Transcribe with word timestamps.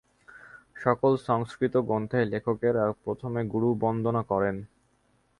সকল 0.75 1.11
সংস্কৃত 1.27 1.75
গ্রন্থেই 1.87 2.25
লেখকেরা 2.25 2.83
প্রথমে 3.03 3.41
গুরুবন্দনা 3.53 4.21
করেন। 4.23 4.55